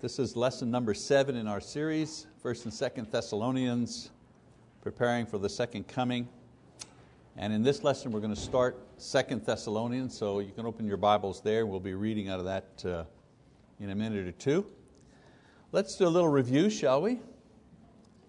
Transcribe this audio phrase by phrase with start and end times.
[0.00, 4.10] This is lesson number seven in our series, 1st and 2nd Thessalonians,
[4.80, 6.28] preparing for the second coming.
[7.36, 10.98] And in this lesson we're going to start 2nd Thessalonians, so you can open your
[10.98, 11.66] Bibles there.
[11.66, 13.04] We'll be reading out of that uh,
[13.80, 14.64] in a minute or two.
[15.72, 17.18] Let's do a little review, shall we?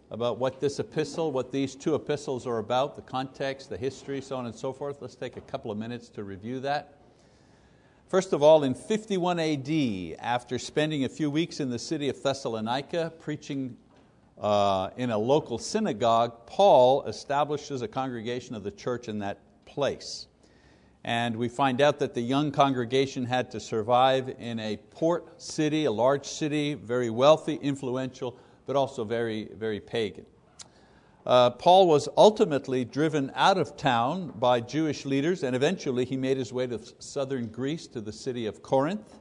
[0.09, 4.37] About what this epistle, what these two epistles are about, the context, the history, so
[4.37, 5.03] on and so forth.
[5.03, 6.98] Let's take a couple of minutes to review that.
[8.09, 12.19] First of all, in 51 AD, after spending a few weeks in the city of
[12.23, 13.77] Thessalonica preaching
[14.41, 20.25] uh, in a local synagogue, Paul establishes a congregation of the church in that place.
[21.03, 25.85] And we find out that the young congregation had to survive in a port city,
[25.85, 30.25] a large city, very wealthy, influential, but also very, very pagan.
[31.25, 36.37] Uh, Paul was ultimately driven out of town by Jewish leaders and eventually he made
[36.37, 39.19] his way to southern Greece to the city of Corinth.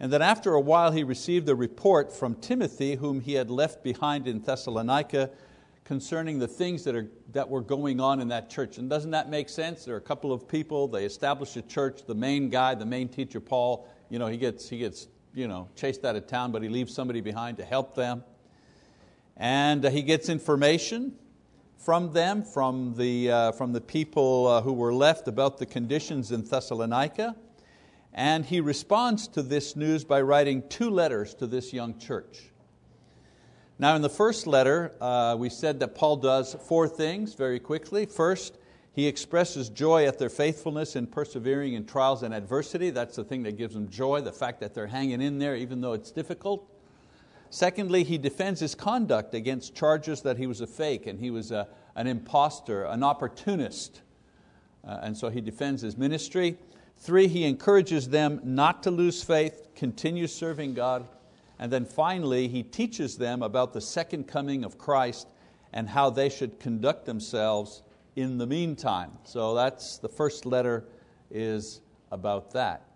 [0.00, 3.84] And then after a while he received a report from Timothy whom he had left
[3.84, 5.30] behind in Thessalonica
[5.84, 8.76] concerning the things that, are, that were going on in that church.
[8.76, 9.84] And doesn't that make sense?
[9.84, 13.08] There are a couple of people, they establish a church, the main guy, the main
[13.08, 16.62] teacher, Paul, you know, he gets, he gets you know, chased out of town, but
[16.62, 18.22] he leaves somebody behind to help them.
[19.38, 21.14] And uh, he gets information
[21.78, 26.32] from them, from the, uh, from the people uh, who were left about the conditions
[26.32, 27.36] in Thessalonica.
[28.12, 32.50] And he responds to this news by writing two letters to this young church.
[33.78, 38.06] Now, in the first letter, uh, we said that Paul does four things very quickly.
[38.06, 38.58] First,
[38.92, 42.90] he expresses joy at their faithfulness in persevering in trials and adversity.
[42.90, 45.80] That's the thing that gives them joy, the fact that they're hanging in there even
[45.80, 46.68] though it's difficult.
[47.50, 51.50] Secondly, he defends his conduct against charges that he was a fake and he was
[51.50, 54.02] a, an impostor, an opportunist.
[54.86, 56.56] Uh, and so he defends his ministry.
[56.98, 61.06] Three, he encourages them not to lose faith, continue serving God.
[61.58, 65.28] And then finally, he teaches them about the second coming of Christ
[65.72, 67.82] and how they should conduct themselves
[68.16, 69.12] in the meantime.
[69.24, 70.84] So that's the first letter
[71.30, 71.80] is
[72.10, 72.87] about that.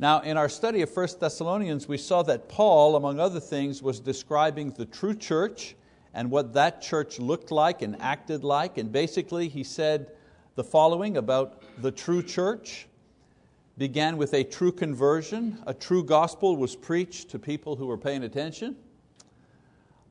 [0.00, 4.00] Now, in our study of 1 Thessalonians, we saw that Paul, among other things, was
[4.00, 5.76] describing the true church
[6.14, 8.78] and what that church looked like and acted like.
[8.78, 10.12] And basically, he said
[10.54, 12.88] the following about the true church
[13.76, 15.62] began with a true conversion.
[15.66, 18.76] A true gospel was preached to people who were paying attention.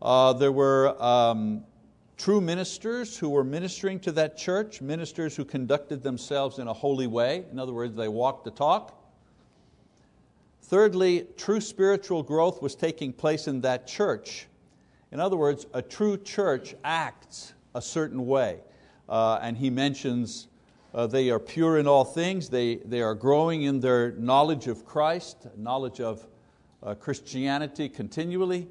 [0.04, 1.64] Uh, there were um,
[2.16, 7.08] true ministers who were ministering to that church, ministers who conducted themselves in a holy
[7.08, 7.46] way.
[7.52, 8.98] In other words, they walked the talk.
[10.70, 14.46] Thirdly, true spiritual growth was taking place in that church.
[15.12, 18.60] In other words, a true church acts a certain way.
[19.10, 20.48] Uh, and he mentions
[20.94, 24.86] uh, they are pure in all things, they, they are growing in their knowledge of
[24.86, 26.28] Christ, knowledge of
[26.84, 28.68] uh, Christianity continually,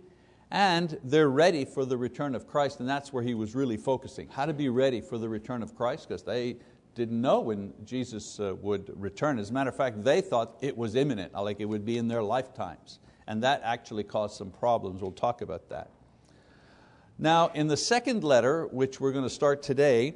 [0.52, 4.28] and they're ready for the return of Christ, and that's where he was really focusing.
[4.28, 6.58] How to be ready for the return of Christ, because they
[6.94, 9.38] didn't know when Jesus uh, would return.
[9.38, 12.08] As a matter of fact, they thought it was imminent, like it would be in
[12.08, 12.98] their lifetimes.
[13.26, 15.02] And that actually caused some problems.
[15.02, 15.90] We'll talk about that.
[17.18, 20.14] Now, in the second letter, which we're going to start today,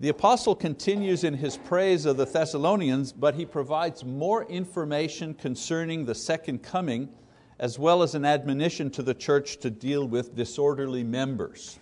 [0.00, 6.04] the apostle continues in his praise of the Thessalonians, but he provides more information concerning
[6.04, 7.08] the second coming,
[7.58, 11.80] as well as an admonition to the church to deal with disorderly members.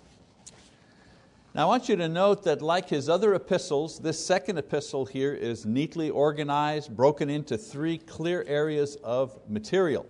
[1.57, 5.33] Now I want you to note that like his other epistles, this second epistle here
[5.33, 10.05] is neatly organized, broken into three clear areas of material.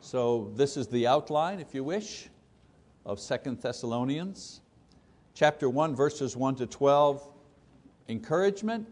[0.00, 2.28] So this is the outline, if you wish,
[3.04, 4.60] of Second Thessalonians.
[5.34, 7.26] Chapter 1, verses 1 to 12,
[8.08, 8.86] encouragement.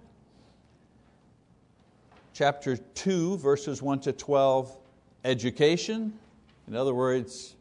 [2.35, 4.77] Chapter 2, verses 1 to 12,
[5.25, 6.13] education.
[6.67, 7.55] In other words,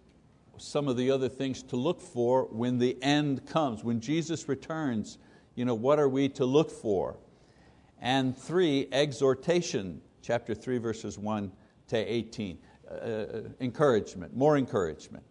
[0.57, 5.17] some of the other things to look for when the end comes, when Jesus returns,
[5.55, 7.17] you know, what are we to look for?
[8.01, 11.51] And three, exhortation, chapter 3, verses 1
[11.87, 12.57] to 18.
[12.89, 15.23] Uh, uh, encouragement, more encouragement.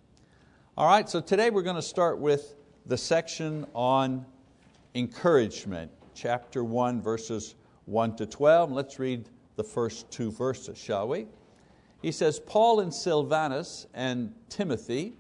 [0.77, 4.27] All right, so today we're going to start with the section on
[4.95, 7.55] encouragement, chapter 1, verses
[7.87, 8.73] 1 to 12.
[8.73, 11.27] Let's read the first two verses, shall we?
[12.07, 15.15] He says, Paul and Silvanus and Timothy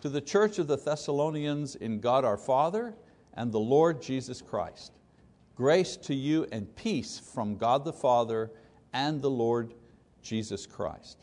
[0.00, 2.96] to the church of the Thessalonians in God our Father
[3.34, 4.90] and the Lord Jesus Christ.
[5.54, 8.50] Grace to you and peace from God the Father
[8.92, 9.72] and the Lord
[10.20, 11.20] Jesus Christ.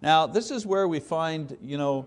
[0.00, 2.06] Now, this is where we find you know,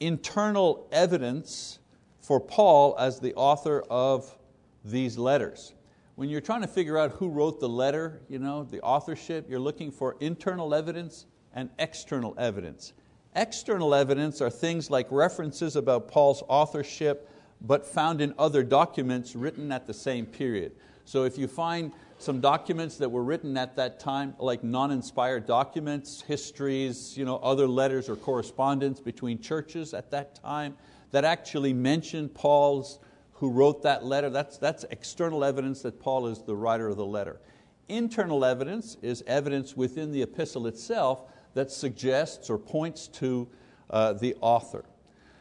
[0.00, 1.78] internal evidence
[2.22, 4.34] for Paul as the author of
[4.82, 5.74] these letters.
[6.18, 9.60] When you're trying to figure out who wrote the letter, you know, the authorship, you're
[9.60, 12.92] looking for internal evidence and external evidence.
[13.36, 17.30] External evidence are things like references about Paul's authorship,
[17.60, 20.72] but found in other documents written at the same period.
[21.04, 26.22] So if you find some documents that were written at that time, like non-inspired documents,
[26.22, 30.76] histories, you know, other letters or correspondence between churches at that time
[31.12, 32.98] that actually mention Paul's
[33.38, 34.30] who wrote that letter.
[34.30, 37.40] That's, that's external evidence that Paul is the writer of the letter.
[37.88, 41.22] Internal evidence is evidence within the epistle itself
[41.54, 43.48] that suggests or points to
[43.90, 44.84] uh, the author.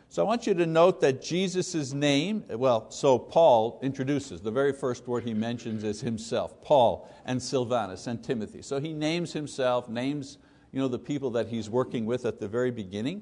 [0.09, 4.71] So I want you to note that Jesus' name, well, so Paul introduces, the very
[4.71, 8.61] first word he mentions is himself, Paul and Silvanus and Timothy.
[8.61, 10.37] So he names himself, names
[10.71, 13.21] you know, the people that he's working with at the very beginning.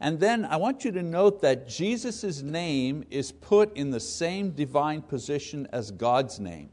[0.00, 4.50] And then I want you to note that Jesus' name is put in the same
[4.52, 6.70] divine position as God's name.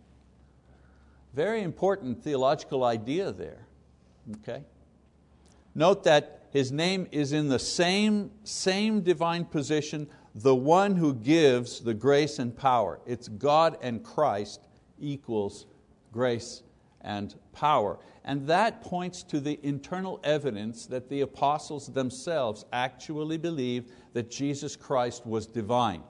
[1.33, 3.67] Very important theological idea there.
[4.37, 4.63] Okay?
[5.75, 11.81] Note that his name is in the same, same divine position, the one who gives
[11.81, 12.99] the grace and power.
[13.05, 14.61] It's God and Christ
[14.99, 15.65] equals
[16.13, 16.63] grace
[17.07, 17.97] and power.
[18.25, 24.75] And that points to the internal evidence that the apostles themselves actually believe that Jesus
[24.75, 26.03] Christ was divine.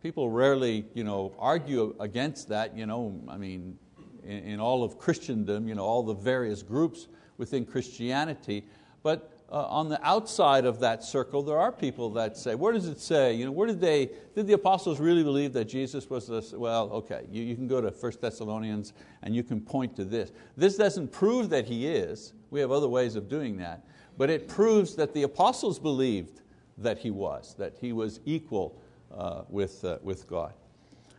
[0.00, 2.76] People rarely you know, argue against that.
[2.76, 3.76] You know, I mean,
[4.22, 8.64] in, in all of Christendom, you know, all the various groups within Christianity,
[9.02, 12.86] but uh, on the outside of that circle, there are people that say, where does
[12.86, 13.34] it say?
[13.34, 16.52] You know, where did they, did the apostles really believe that Jesus was this?
[16.52, 20.32] Well, okay, you, you can go to 1 Thessalonians and you can point to this.
[20.56, 22.32] This doesn't prove that He is.
[22.50, 23.84] We have other ways of doing that.
[24.16, 26.40] But it proves that the apostles believed
[26.78, 28.80] that He was, that He was equal
[29.14, 30.54] uh, with, uh, with God.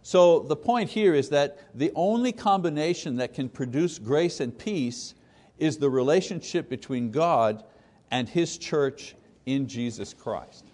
[0.02, 5.16] So the point here is that the only combination that can produce grace and peace
[5.58, 7.64] is the relationship between God
[8.12, 9.16] and His church
[9.46, 10.66] in Jesus Christ.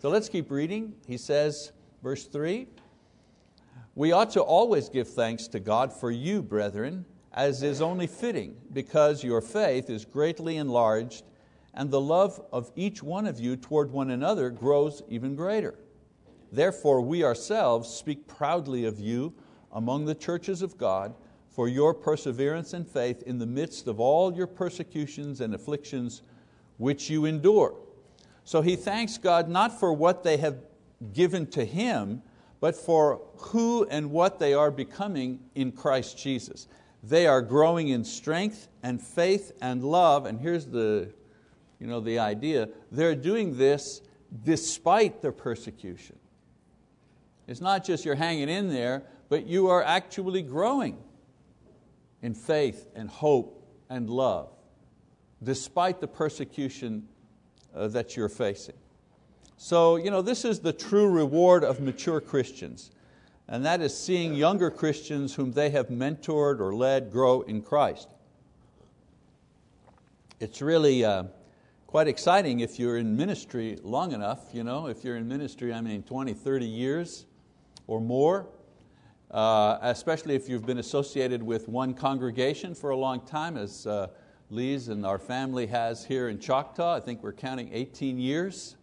[0.00, 0.94] So let's keep reading.
[1.06, 1.72] He says,
[2.02, 2.66] verse 3
[3.94, 8.56] We ought to always give thanks to God for you, brethren, as is only fitting,
[8.72, 11.24] because your faith is greatly enlarged,
[11.74, 15.78] and the love of each one of you toward one another grows even greater.
[16.50, 19.32] Therefore, we ourselves speak proudly of you
[19.72, 21.14] among the churches of God
[21.48, 26.22] for your perseverance and faith in the midst of all your persecutions and afflictions
[26.80, 27.74] which you endure.
[28.42, 30.56] So he thanks God not for what they have
[31.12, 32.22] given to him,
[32.58, 36.66] but for who and what they are becoming in Christ Jesus.
[37.02, 41.12] They are growing in strength and faith and love, and here's the,
[41.78, 44.00] you know, the idea they're doing this
[44.42, 46.18] despite their persecution.
[47.46, 50.96] It's not just you're hanging in there, but you are actually growing
[52.22, 54.48] in faith and hope and love
[55.42, 57.08] despite the persecution
[57.74, 58.76] uh, that you're facing.
[59.56, 62.90] So you know, this is the true reward of mature Christians,
[63.48, 68.08] and that is seeing younger Christians whom they have mentored or led grow in Christ.
[70.40, 71.24] It's really uh,
[71.86, 74.54] quite exciting if you're in ministry long enough.
[74.54, 77.26] You know, if you're in ministry, I mean 20, 30 years
[77.86, 78.46] or more,
[79.30, 84.06] uh, especially if you've been associated with one congregation for a long time, as uh,
[84.52, 86.96] Lise and our family has here in Choctaw.
[86.96, 88.74] I think we're counting 18 years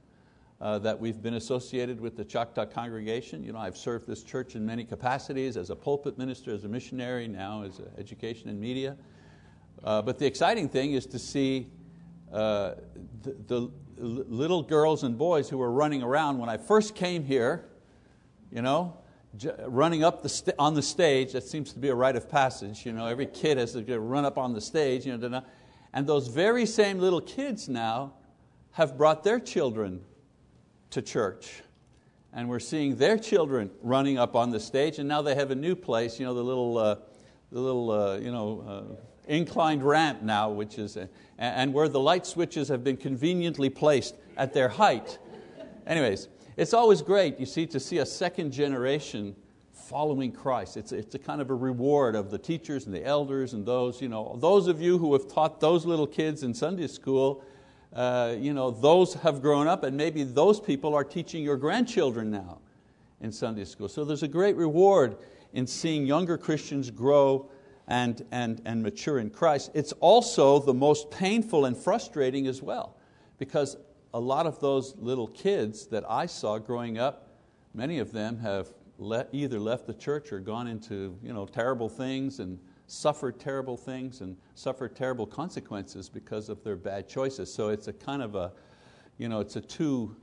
[0.62, 3.44] uh, that we've been associated with the Choctaw congregation.
[3.44, 6.70] You know, I've served this church in many capacities as a pulpit minister, as a
[6.70, 8.96] missionary, now as education and media.
[9.84, 11.68] Uh, but the exciting thing is to see
[12.32, 12.76] uh,
[13.24, 17.66] the, the, little girls and boys who were running around when I first came here,
[18.52, 18.96] you know,
[19.66, 22.86] running up the on the stage, that seems to be a rite of passage.
[22.86, 25.06] You know, every kid has to run up on the stage.
[25.06, 25.44] You know,
[25.94, 28.14] and those very same little kids now
[28.72, 30.02] have brought their children
[30.92, 31.62] to church.
[32.34, 35.56] And we're seeing their children running up on the stage, and now they have a
[35.56, 36.96] new place, you know, the little, uh,
[37.52, 42.00] the little uh, you know, uh, inclined ramp now, which is, uh, and where the
[42.00, 45.18] light switches have been conveniently placed at their height.
[45.88, 46.28] Anyways,
[46.58, 49.36] it's always great, you see, to see a second generation
[49.78, 50.78] following Christ.
[50.78, 54.02] It's, it's a kind of a reward of the teachers and the elders and those,
[54.02, 57.44] you know, those of you who have taught those little kids in Sunday school,
[57.94, 62.30] uh, you know, those have grown up and maybe those people are teaching your grandchildren
[62.30, 62.60] now
[63.22, 63.88] in Sunday school.
[63.88, 65.18] So there's a great reward
[65.54, 67.50] in seeing younger Christians grow
[67.88, 69.72] and, and, and mature in Christ.
[69.74, 72.98] It's also the most painful and frustrating as well
[73.38, 73.78] because
[74.14, 77.30] a lot of those little kids that I saw growing up,
[77.74, 78.68] many of them have
[79.32, 84.22] either left the church or gone into you know, terrible things and suffered terrible things
[84.22, 87.54] and suffered terrible consequences because of their bad choices.
[87.54, 88.52] So it's a kind of a,
[89.18, 90.16] you know, it's a two,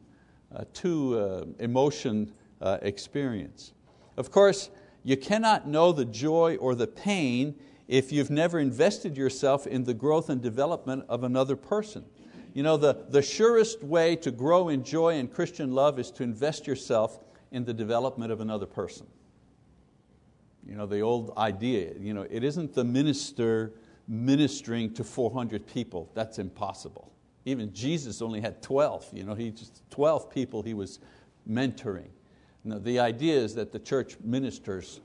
[0.51, 3.73] a two uh, emotion uh, experience.
[4.17, 4.71] Of course,
[5.03, 7.55] you cannot know the joy or the pain
[7.87, 12.05] if you've never invested yourself in the growth and development of another person.
[12.55, 16.23] You know, the, the surest way to grow in joy and Christian love is to
[16.23, 17.19] invest yourself
[17.55, 19.07] in the development of another person.
[20.67, 23.73] You know, the old idea, you know, it isn't the minister
[24.09, 27.13] ministering to 400 people, that's impossible.
[27.45, 30.99] Even Jesus only had 12, you know, he just 12 people he was
[31.49, 32.09] mentoring.
[32.65, 35.01] No, the idea is that the church ministers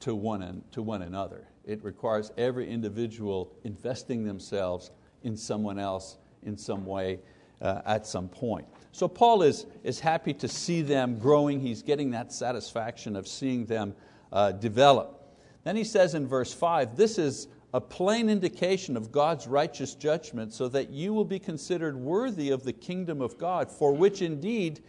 [0.00, 1.48] to one, and, to one another.
[1.64, 4.90] It requires every individual investing themselves
[5.22, 7.20] in someone else in some way
[7.62, 8.66] uh, at some point.
[8.96, 11.60] So Paul is, is happy to see them growing.
[11.60, 13.94] He's getting that satisfaction of seeing them
[14.32, 15.36] uh, develop.
[15.64, 20.54] Then he says in verse 5 this is a plain indication of God's righteous judgment,
[20.54, 24.80] so that you will be considered worthy of the kingdom of God, for which indeed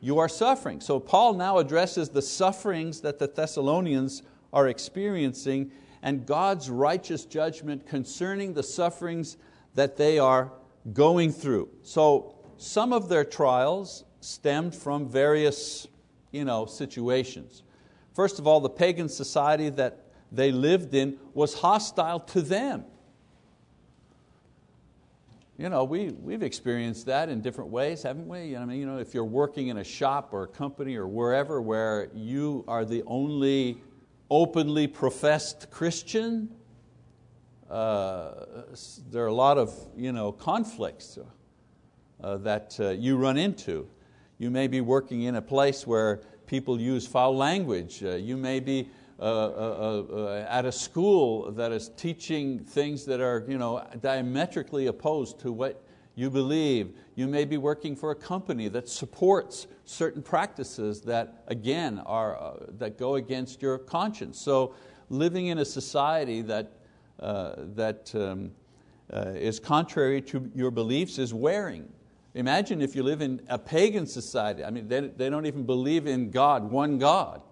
[0.00, 0.80] you are suffering.
[0.80, 4.22] So Paul now addresses the sufferings that the Thessalonians
[4.54, 9.36] are experiencing and God's righteous judgment concerning the sufferings
[9.74, 10.50] that they are
[10.94, 11.68] going through.
[11.82, 15.86] So some of their trials stemmed from various
[16.30, 17.62] you know, situations.
[18.14, 22.84] First of all, the pagan society that they lived in was hostile to them.
[25.56, 28.56] You know, we, we've experienced that in different ways, haven't we?
[28.56, 31.60] I mean, you know, if you're working in a shop or a company or wherever
[31.60, 33.82] where you are the only
[34.30, 36.50] openly professed Christian,
[37.70, 38.32] uh,
[39.10, 41.18] there are a lot of you know, conflicts
[42.22, 43.88] that uh, you run into.
[44.38, 48.02] You may be working in a place where people use foul language.
[48.02, 48.88] Uh, you may be
[49.20, 55.38] uh, uh, at a school that is teaching things that are you know, diametrically opposed
[55.40, 55.84] to what
[56.14, 56.96] you believe.
[57.16, 62.66] You may be working for a company that supports certain practices that, again, are, uh,
[62.78, 64.40] that go against your conscience.
[64.40, 64.74] So
[65.10, 66.72] living in a society that,
[67.18, 68.52] uh, that um,
[69.12, 71.88] uh, is contrary to your beliefs is wearing.
[72.34, 74.64] Imagine if you live in a pagan society.
[74.64, 77.42] I mean, they, they don't even believe in God, one God.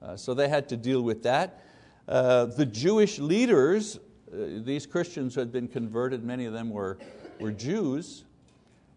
[0.00, 1.62] Uh, so they had to deal with that.
[2.06, 3.98] Uh, the Jewish leaders,
[4.32, 6.98] uh, these Christians who had been converted, many of them were,
[7.38, 8.24] were Jews.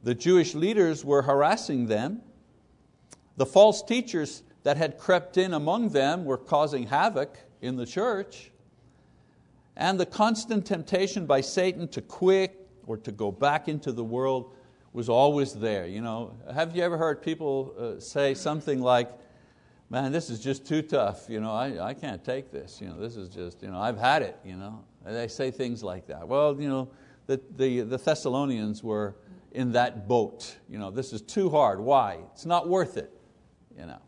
[0.03, 2.22] The Jewish leaders were harassing them.
[3.36, 8.51] The false teachers that had crept in among them were causing havoc in the church.
[9.75, 14.53] And the constant temptation by Satan to quit or to go back into the world
[14.93, 15.88] was always there.
[15.88, 19.10] You know, have you ever heard people uh, say something like,
[19.89, 21.25] man, this is just too tough.
[21.29, 22.79] You know, I, I can't take this.
[22.81, 24.38] You know, this is just, you know, I've had it.
[24.43, 26.27] You know, and they say things like that.
[26.27, 26.89] Well, you know,
[27.27, 29.15] the, the, the Thessalonians were
[29.51, 30.55] in that boat.
[30.69, 31.79] You know, this is too hard.
[31.79, 32.19] Why?
[32.33, 33.12] It's not worth it.
[33.77, 34.01] You know.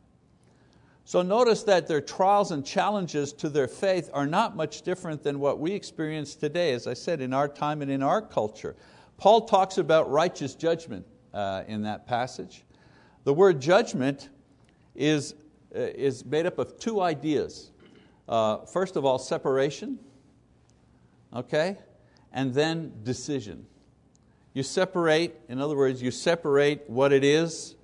[1.06, 5.40] So notice that their trials and challenges to their faith are not much different than
[5.40, 8.78] what we experience today, as I said, in our time and in our culture.
[9.24, 12.66] Paul talks about righteous judgment uh, in that passage.
[13.24, 14.28] The word judgment
[14.96, 15.34] is,
[15.74, 17.72] uh, is made up of two ideas.
[18.28, 19.98] Uh, first of all, separation,
[21.34, 21.78] okay,
[22.34, 23.66] and then decision.
[24.54, 27.76] You separate, in other words, you separate what it is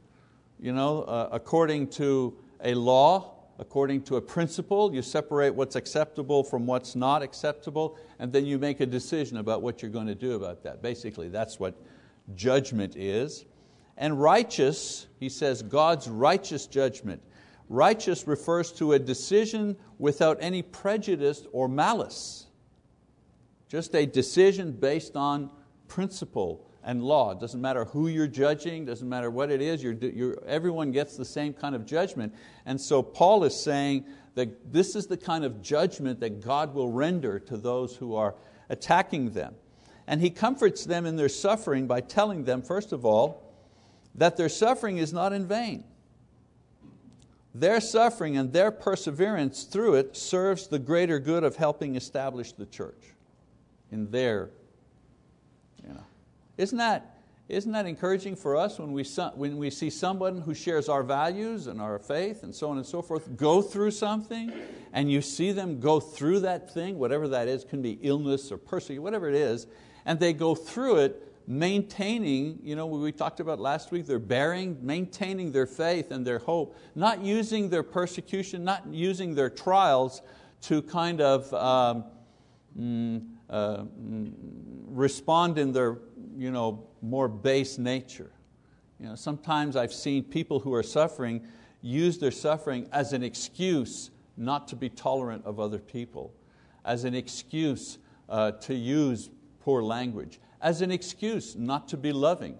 [0.59, 6.43] you know, uh, according to a law, according to a principle, you separate what's acceptable
[6.43, 10.15] from what's not acceptable, and then you make a decision about what you're going to
[10.15, 10.81] do about that.
[10.81, 11.75] Basically, that's what
[12.35, 13.45] judgment is.
[13.97, 17.21] And righteous, he says, God's righteous judgment.
[17.67, 22.47] Righteous refers to a decision without any prejudice or malice.
[23.67, 25.51] Just a decision based on
[25.89, 27.29] principle and law.
[27.29, 31.15] It doesn't matter who you're judging, doesn't matter what it is, you're, you're, everyone gets
[31.15, 32.33] the same kind of judgment.
[32.65, 36.91] And so Paul is saying that this is the kind of judgment that God will
[36.91, 38.33] render to those who are
[38.69, 39.53] attacking them.
[40.07, 43.43] And he comforts them in their suffering by telling them, first of all,
[44.15, 45.83] that their suffering is not in vain.
[47.53, 52.65] Their suffering and their perseverance through it serves the greater good of helping establish the
[52.65, 53.13] church
[53.91, 54.49] in their
[56.59, 57.15] isn't that,
[57.47, 59.03] isn't that encouraging for us when we,
[59.35, 62.85] when we see someone who shares our values and our faith and so on and
[62.85, 64.51] so forth go through something
[64.91, 68.57] and you see them go through that thing, whatever that is, can be illness or
[68.57, 69.67] persecution, whatever it is,
[70.05, 74.77] and they go through it maintaining, you know, we talked about last week, they're bearing,
[74.81, 80.21] maintaining their faith and their hope, not using their persecution, not using their trials
[80.61, 82.03] to kind of um,
[82.77, 84.31] mm, uh, mm,
[84.89, 85.97] respond in their
[86.39, 88.31] you know, more base nature.
[88.97, 91.41] You know, sometimes I've seen people who are suffering
[91.81, 96.33] use their suffering as an excuse not to be tolerant of other people,
[96.85, 97.97] as an excuse
[98.29, 99.29] uh, to use
[99.59, 102.57] poor language, as an excuse not to be loving.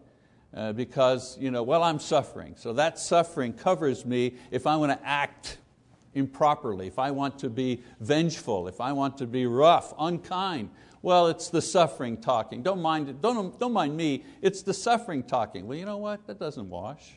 [0.54, 4.92] Uh, because, you know, well, I'm suffering, so that suffering covers me if I want
[4.92, 5.60] to act
[6.14, 10.70] improperly, if I want to be vengeful, if I want to be rough, unkind.
[11.02, 12.62] Well, it's the suffering talking.
[12.62, 13.22] Don't mind, it.
[13.22, 15.68] Don't, don't mind me, it's the suffering talking.
[15.68, 16.28] Well, you know what?
[16.28, 17.14] That doesn't wash.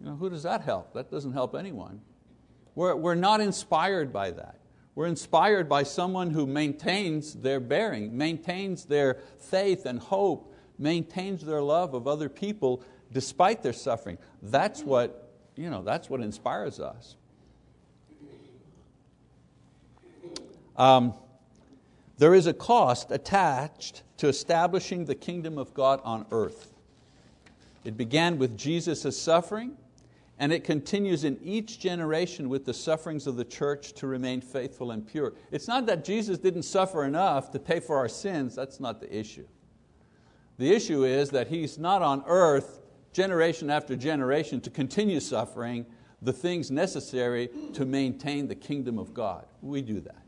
[0.00, 0.94] You know, who does that help?
[0.94, 2.00] That doesn't help anyone.
[2.74, 4.60] We're, we're not inspired by that.
[4.94, 11.62] We're inspired by someone who maintains their bearing, maintains their faith and hope, maintains their
[11.62, 14.18] love of other people despite their suffering.
[14.42, 15.27] That's what,
[15.58, 17.16] you know, that's what inspires us.
[20.76, 21.14] Um,
[22.16, 26.72] there is a cost attached to establishing the kingdom of God on earth.
[27.84, 29.76] It began with Jesus' suffering,
[30.38, 34.92] and it continues in each generation with the sufferings of the church to remain faithful
[34.92, 35.32] and pure.
[35.50, 39.12] It's not that Jesus didn't suffer enough to pay for our sins, that's not the
[39.16, 39.46] issue.
[40.58, 42.78] The issue is that He's not on earth
[43.12, 45.86] generation after generation to continue suffering
[46.20, 49.46] the things necessary to maintain the kingdom of God.
[49.62, 50.24] We do that.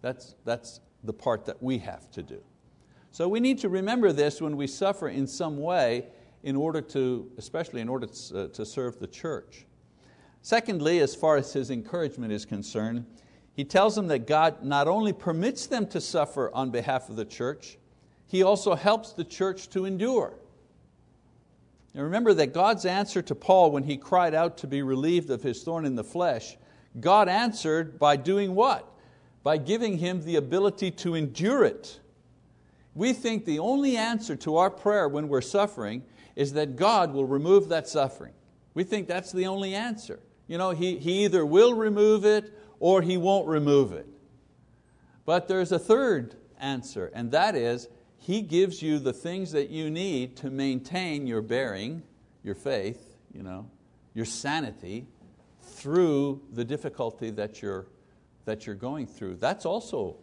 [0.00, 2.40] That's, that's the part that we have to do.
[3.10, 6.06] So we need to remember this when we suffer in some way
[6.42, 9.64] in order to, especially in order to, uh, to serve the church.
[10.42, 13.04] Secondly, as far as his encouragement is concerned,
[13.56, 17.24] he tells them that God not only permits them to suffer on behalf of the
[17.24, 17.78] church,
[18.26, 20.34] He also helps the church to endure.
[21.96, 25.42] Now remember that God's answer to Paul when he cried out to be relieved of
[25.42, 26.58] his thorn in the flesh,
[27.00, 28.86] God answered by doing what?
[29.42, 31.98] By giving him the ability to endure it.
[32.94, 37.24] We think the only answer to our prayer when we're suffering is that God will
[37.24, 38.34] remove that suffering.
[38.74, 40.20] We think that's the only answer.
[40.48, 44.06] You know, he, he either will remove it or He won't remove it.
[45.24, 47.88] But there's a third answer, and that is
[48.26, 52.02] He gives you the things that you need to maintain your bearing,
[52.42, 53.70] your faith, you know,
[54.14, 55.06] your sanity
[55.62, 57.86] through the difficulty that you're,
[58.44, 59.36] that you're going through.
[59.36, 60.16] That's also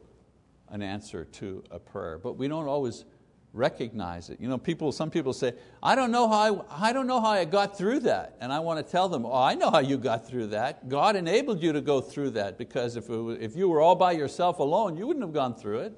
[0.68, 3.06] an answer to a prayer, but we don't always
[3.54, 4.42] recognize it.
[4.42, 7.30] You know, people, some people say, I don't, know how I, I don't know how
[7.30, 8.36] I got through that.
[8.42, 10.90] And I want to tell them, oh, I know how you got through that.
[10.90, 14.12] God enabled you to go through that because if, was, if you were all by
[14.12, 15.94] yourself alone, you wouldn't have gone through it.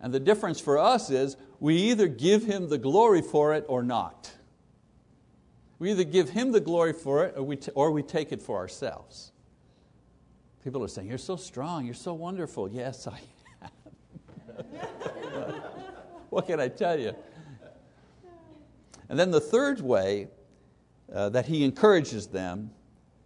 [0.00, 3.82] And the difference for us is we either give Him the glory for it or
[3.82, 4.32] not.
[5.78, 8.56] We either give Him the glory for it or we, or we take it for
[8.56, 9.32] ourselves.
[10.64, 12.68] People are saying, You're so strong, you're so wonderful.
[12.68, 13.20] Yes, I
[13.62, 14.64] am.
[16.30, 17.14] what can I tell you?
[19.08, 20.28] And then the third way
[21.12, 22.70] uh, that he encourages them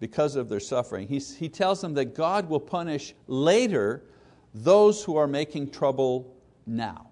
[0.01, 4.03] because of their suffering, he, he tells them that God will punish later
[4.55, 6.35] those who are making trouble
[6.67, 7.09] now.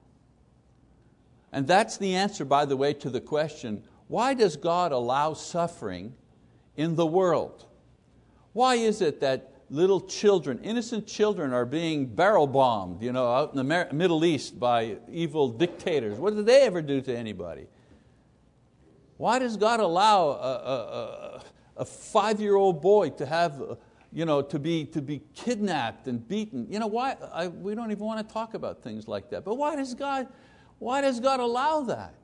[1.53, 6.15] And that's the answer, by the way, to the question why does God allow suffering
[6.77, 7.65] in the world?
[8.53, 13.55] Why is it that little children, innocent children, are being barrel bombed you know, out
[13.55, 16.19] in the Middle East by evil dictators.
[16.19, 17.67] What did they ever do to anybody?
[19.17, 21.43] Why does God allow a, a,
[21.79, 23.79] a five year old boy to, have,
[24.13, 26.67] you know, to, be, to be kidnapped and beaten?
[26.69, 27.17] You know, why?
[27.33, 29.45] I, we don't even want to talk about things like that.
[29.45, 30.29] But why does, God,
[30.79, 32.15] why does God allow that?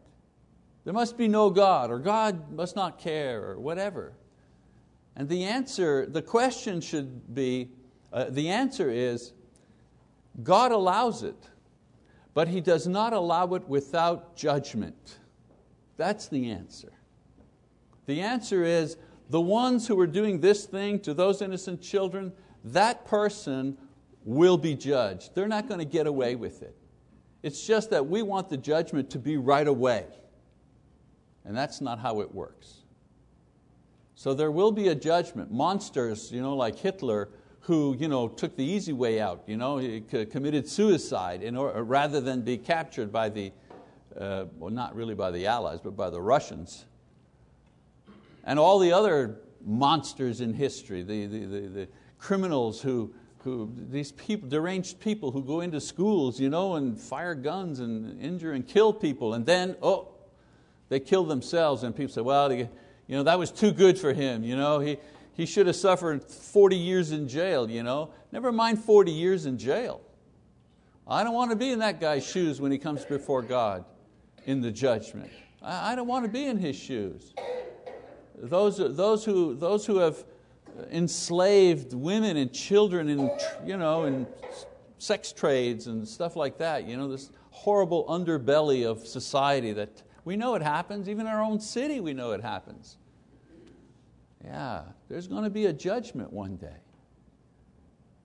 [0.84, 4.12] There must be no God, or God must not care, or whatever.
[5.16, 7.70] And the answer, the question should be,
[8.12, 9.32] uh, the answer is,
[10.42, 11.48] God allows it,
[12.34, 15.18] but He does not allow it without judgment.
[15.96, 16.92] That's the answer.
[18.06, 18.96] The answer is,
[19.30, 22.32] the ones who are doing this thing to those innocent children,
[22.64, 23.76] that person
[24.24, 25.34] will be judged.
[25.34, 26.76] They're not going to get away with it.
[27.42, 30.06] It's just that we want the judgment to be right away.
[31.44, 32.84] And that's not how it works.
[34.14, 35.52] So there will be a judgment.
[35.52, 37.28] Monsters you know, like Hitler,
[37.60, 41.82] who you know, took the easy way out, you know, he committed suicide in order,
[41.82, 43.52] rather than be captured by the,
[44.18, 46.86] uh, well, not really by the Allies, but by the Russians.
[48.48, 54.12] And all the other monsters in history, the, the, the, the criminals who, who, these
[54.12, 58.66] people, deranged people who go into schools you know, and fire guns and injure and
[58.66, 60.08] kill people, and then, oh,
[60.88, 62.68] they kill themselves, and people say, well, you
[63.08, 64.42] know, that was too good for him.
[64.42, 64.96] You know, he,
[65.34, 67.70] he should have suffered 40 years in jail.
[67.70, 68.12] You know?
[68.32, 70.00] Never mind 40 years in jail.
[71.06, 73.84] I don't want to be in that guy's shoes when he comes before God
[74.46, 75.30] in the judgment.
[75.60, 77.34] I don't want to be in his shoes.
[78.40, 80.24] Those, those, who, those who have
[80.90, 83.30] enslaved women and children in,
[83.64, 84.26] you know, in
[84.98, 90.36] sex trades and stuff like that, you know, this horrible underbelly of society that we
[90.36, 92.98] know it happens, even in our own city we know it happens.
[94.44, 96.76] Yeah, there's going to be a judgment one day.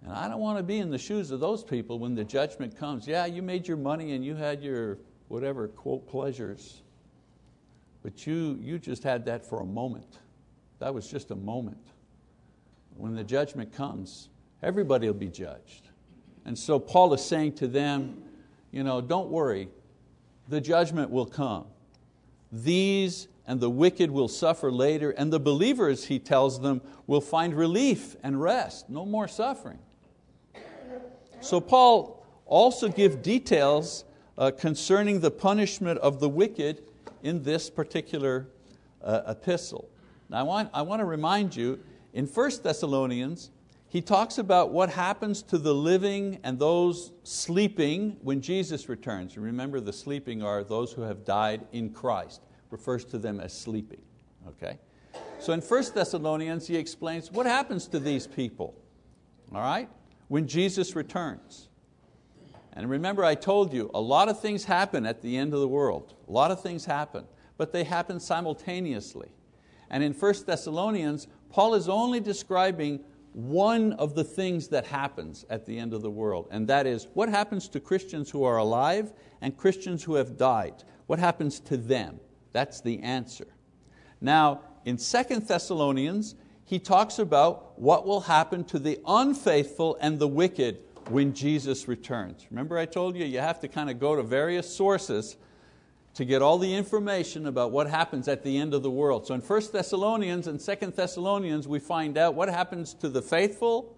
[0.04, 2.78] And I don't want to be in the shoes of those people when the judgment
[2.78, 3.08] comes.
[3.08, 5.00] Yeah, you made your money and you had your
[5.30, 6.83] whatever, quote, pleasures.
[8.04, 10.20] But you, you just had that for a moment.
[10.80, 11.78] That was just a moment.
[12.96, 14.30] When the judgment comes,
[14.62, 15.88] everybody will be judged.
[16.46, 18.22] And so Paul is saying to them,
[18.72, 19.70] you know, don't worry,
[20.50, 21.66] the judgment will come.
[22.52, 27.54] These and the wicked will suffer later, and the believers, he tells them, will find
[27.54, 29.80] relief and rest, no more suffering.
[31.42, 34.06] So Paul also gives details
[34.38, 36.84] uh, concerning the punishment of the wicked
[37.24, 38.48] in this particular
[39.02, 39.90] uh, epistle.
[40.30, 41.80] Now I want, I want to remind you,
[42.14, 43.50] in 1 Thessalonians,
[43.88, 49.38] he talks about what happens to the living and those sleeping when Jesus returns.
[49.38, 54.02] Remember, the sleeping are those who have died in Christ, refers to them as sleeping.
[54.48, 54.80] Okay?
[55.40, 58.74] So in 1 Thessalonians, he explains what happens to these people,
[59.54, 59.90] all right,
[60.28, 61.70] when Jesus returns.
[62.76, 65.68] And remember, I told you, a lot of things happen at the end of the
[65.68, 66.16] world.
[66.28, 67.26] A lot of things happen,
[67.58, 69.32] but they happen simultaneously.
[69.90, 73.02] And in 1 Thessalonians, Paul is only describing
[73.34, 77.08] one of the things that happens at the end of the world, and that is
[77.14, 80.84] what happens to Christians who are alive and Christians who have died.
[81.08, 82.20] What happens to them?
[82.54, 83.48] That's the answer.
[84.22, 90.28] Now, in 2 Thessalonians, he talks about what will happen to the unfaithful and the
[90.28, 92.46] wicked when Jesus returns.
[92.50, 95.38] Remember I told you, you have to kind of go to various sources
[96.16, 99.26] to get all the information about what happens at the end of the world.
[99.26, 103.98] So in 1 Thessalonians and 2 Thessalonians, we find out what happens to the faithful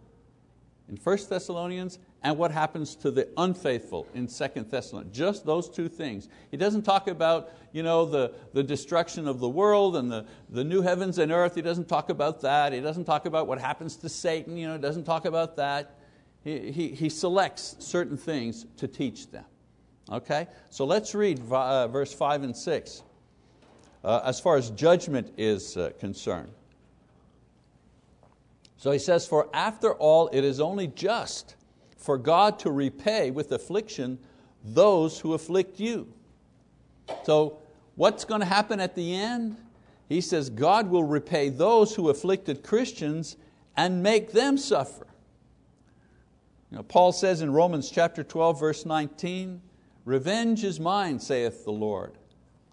[0.87, 5.15] in 1 Thessalonians and what happens to the unfaithful in 2 Thessalonians.
[5.15, 6.29] Just those two things.
[6.51, 10.63] He doesn't talk about you know, the, the destruction of the world and the, the
[10.63, 11.55] new heavens and earth.
[11.55, 12.71] He doesn't talk about that.
[12.71, 14.55] He doesn't talk about what happens to Satan.
[14.55, 15.97] You know, he doesn't talk about that
[16.45, 19.45] he, he, selects certain things to teach them.
[20.11, 20.47] Okay?
[20.69, 23.03] So let's read uh, verse 5 and 6
[24.03, 26.51] uh, as far as judgment is uh, concerned.
[28.77, 31.55] So he says, For after all, it is only just
[31.97, 34.19] for God to repay with affliction
[34.63, 36.13] those who afflict you.
[37.23, 37.57] So,
[37.95, 39.57] what's going to happen at the end?
[40.09, 43.37] He says, God will repay those who afflicted Christians
[43.75, 45.07] and make them suffer.
[46.71, 49.61] You know, Paul says in Romans chapter 12, verse 19,
[50.03, 52.17] Revenge is mine, saith the Lord.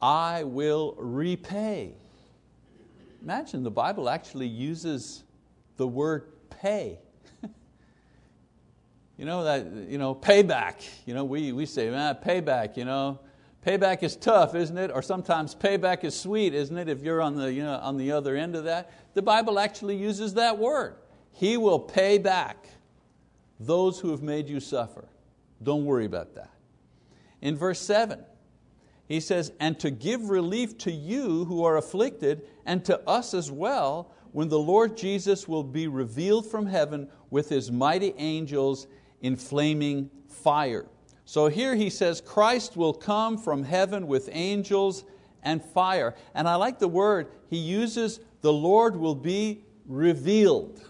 [0.00, 1.94] I will repay.
[3.22, 5.24] Imagine the Bible actually uses
[5.76, 6.98] the word pay.
[9.16, 10.86] you know, that, you know, payback.
[11.06, 13.20] You know, we, we say, man, payback, you know.
[13.64, 14.90] Payback is tough, isn't it?
[14.92, 18.10] Or sometimes payback is sweet, isn't it, if you're on the, you know, on the
[18.10, 18.90] other end of that?
[19.14, 20.96] The Bible actually uses that word.
[21.30, 22.66] He will pay back
[23.60, 25.08] those who have made you suffer.
[25.62, 26.50] Don't worry about that.
[27.40, 28.24] In verse 7,
[29.06, 33.50] he says, And to give relief to you who are afflicted, and to us as
[33.50, 38.86] well, when the Lord Jesus will be revealed from heaven with His mighty angels
[39.20, 40.86] in flaming fire.
[41.24, 45.04] So here he says, Christ will come from heaven with angels
[45.42, 46.14] and fire.
[46.34, 50.82] And I like the word, he uses, the Lord will be revealed.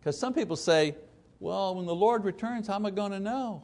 [0.00, 0.96] Because some people say,
[1.38, 3.62] well, when the Lord returns, how am I going to know?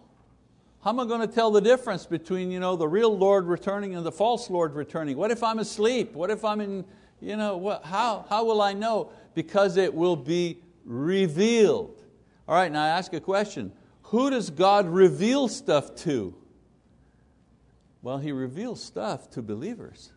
[0.83, 3.97] How am I going to tell the difference between you know, the real Lord returning
[3.97, 5.17] and the false Lord returning?
[5.17, 6.13] What if I'm asleep?
[6.13, 6.85] What if I'm in,
[7.21, 9.11] you know, what, how, how will I know?
[9.35, 12.03] Because it will be revealed.
[12.47, 13.73] All right, now I ask a question.
[14.05, 16.35] Who does God reveal stuff to?
[18.03, 20.13] Well, He reveals stuff to believers.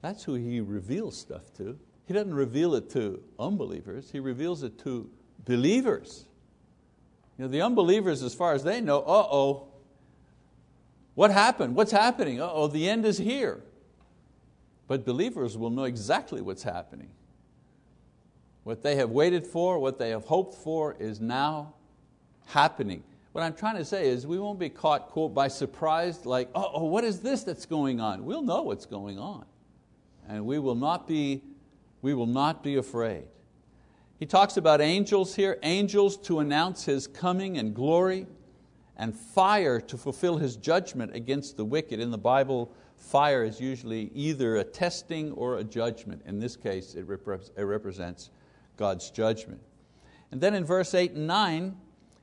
[0.00, 1.78] That's who He reveals stuff to.
[2.12, 5.08] He doesn't reveal it to unbelievers, He reveals it to
[5.46, 6.26] believers.
[7.38, 9.68] You know, the unbelievers, as far as they know, uh oh,
[11.14, 11.74] what happened?
[11.74, 12.38] What's happening?
[12.38, 13.62] Uh oh, the end is here.
[14.88, 17.08] But believers will know exactly what's happening.
[18.64, 21.72] What they have waited for, what they have hoped for, is now
[22.44, 23.02] happening.
[23.32, 26.62] What I'm trying to say is we won't be caught, quote, by surprise, like, uh
[26.74, 28.26] oh, what is this that's going on?
[28.26, 29.46] We'll know what's going on.
[30.28, 31.42] and we will not be,
[32.02, 33.24] we will not be afraid.
[34.18, 38.26] He talks about angels here, angels to announce His coming and glory,
[38.96, 41.98] and fire to fulfill His judgment against the wicked.
[41.98, 46.22] In the Bible, fire is usually either a testing or a judgment.
[46.26, 48.30] In this case, it, represents
[48.76, 49.60] God's judgment.
[50.30, 51.76] And then in verse 8 and 9,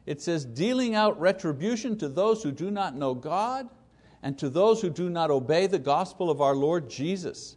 [0.05, 3.69] it says, dealing out retribution to those who do not know God
[4.23, 7.55] and to those who do not obey the gospel of our Lord Jesus.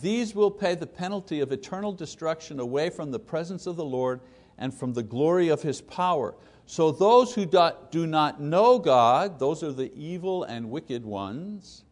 [0.00, 4.20] These will pay the penalty of eternal destruction away from the presence of the Lord
[4.58, 6.34] and from the glory of His power.
[6.66, 7.46] So those who
[7.90, 11.84] do not know God, those are the evil and wicked ones,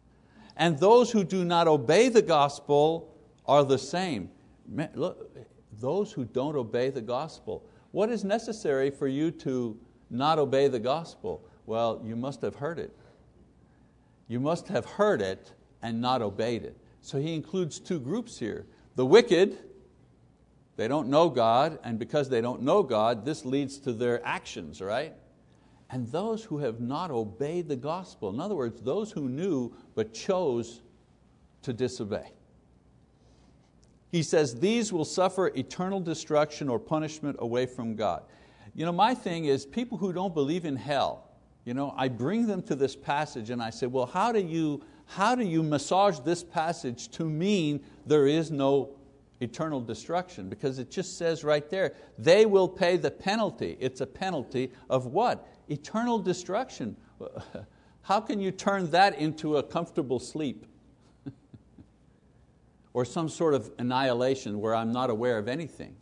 [0.57, 3.13] and those who do not obey the gospel
[3.45, 4.29] are the same.
[4.95, 5.35] Look,
[5.79, 7.63] those who don't obey the gospel.
[7.91, 9.77] What is necessary for you to
[10.09, 11.43] not obey the gospel?
[11.65, 12.95] Well, you must have heard it.
[14.27, 16.77] You must have heard it and not obeyed it.
[17.03, 18.65] So he includes two groups here.
[18.95, 19.57] The wicked,
[20.77, 24.81] they don't know God, and because they don't know God, this leads to their actions,
[24.81, 25.13] right?
[25.89, 30.13] And those who have not obeyed the gospel, in other words, those who knew but
[30.13, 30.81] chose
[31.63, 32.31] to disobey.
[34.09, 38.23] He says, These will suffer eternal destruction or punishment away from God.
[38.73, 41.29] You know, my thing is, people who don't believe in hell,
[41.65, 44.83] you know, I bring them to this passage and I say, Well, how do you
[45.15, 48.95] how do you massage this passage to mean there is no
[49.41, 50.49] eternal destruction?
[50.49, 53.77] Because it just says right there, they will pay the penalty.
[53.79, 55.47] It's a penalty of what?
[55.69, 56.97] Eternal destruction.
[58.01, 60.65] How can you turn that into a comfortable sleep?
[62.93, 65.95] or some sort of annihilation where I'm not aware of anything?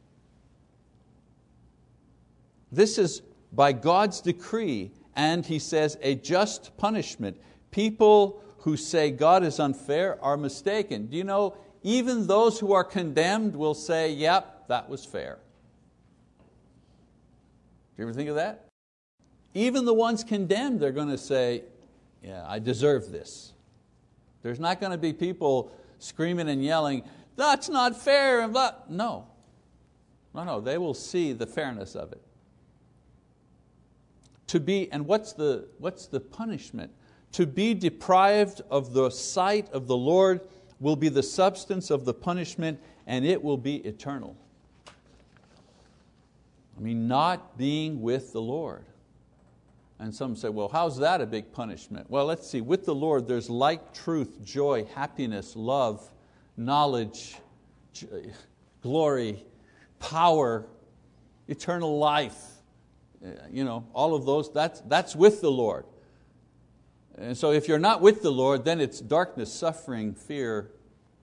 [2.72, 7.38] This is by God's decree, and He says a just punishment.
[7.72, 11.08] People who say God is unfair are mistaken.
[11.08, 15.40] Do you know, even those who are condemned will say, yep, that was fair.
[17.96, 18.68] Do you ever think of that?
[19.54, 21.64] Even the ones condemned, they're going to say,
[22.24, 23.54] yeah, I deserve this.
[24.44, 27.04] There's not going to be people screaming and yelling,
[27.36, 28.74] that's not fair, and blah.
[28.88, 29.28] No.
[30.34, 32.22] No, no, they will see the fairness of it.
[34.48, 36.92] To be, and what's the, what's the punishment?
[37.34, 40.42] To be deprived of the sight of the Lord
[40.80, 44.36] will be the substance of the punishment and it will be eternal.
[46.78, 48.86] I mean, not being with the Lord.
[50.00, 52.10] And some say, well, how's that a big punishment?
[52.10, 52.60] Well, let's see.
[52.60, 56.12] With the Lord, there's light, truth, joy, happiness, love,
[56.58, 57.36] knowledge,
[58.82, 59.44] glory,
[60.00, 60.66] power,
[61.48, 62.40] eternal life.
[63.24, 65.86] Uh, you know, all of those, that's, that's with the Lord.
[67.18, 70.72] And so if you're not with the Lord, then it's darkness, suffering, fear,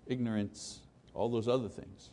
[0.06, 0.80] ignorance,
[1.14, 2.10] all those other things.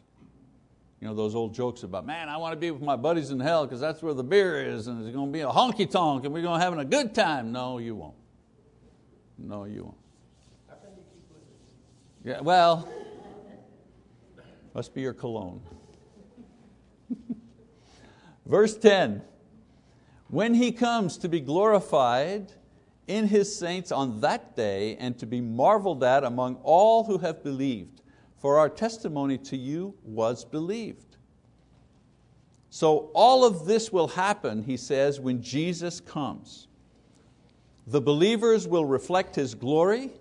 [1.01, 3.39] You know, those old jokes about, man, I want to be with my buddies in
[3.39, 6.23] hell because that's where the beer is and it's going to be a honky tonk
[6.23, 7.51] and we're going to have a good time.
[7.51, 8.15] No, you won't.
[9.37, 9.97] No, you won't.
[12.23, 12.89] Yeah, well,
[14.73, 15.61] must be your cologne.
[18.47, 19.21] Verse 10
[20.29, 22.51] When He comes to be glorified,
[23.07, 27.43] in His saints on that day and to be marveled at among all who have
[27.43, 28.01] believed,
[28.37, 31.17] for our testimony to you was believed.
[32.69, 36.67] So all of this will happen, he says, when Jesus comes.
[37.87, 40.11] The believers will reflect His glory,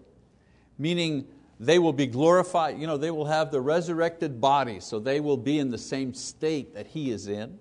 [0.79, 1.27] meaning
[1.59, 5.37] they will be glorified, you know, they will have the resurrected body, so they will
[5.37, 7.59] be in the same state that He is in.